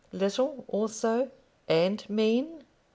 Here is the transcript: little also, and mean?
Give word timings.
little 0.11 0.65
also, 0.67 1.29
and 1.69 2.09
mean? 2.09 2.63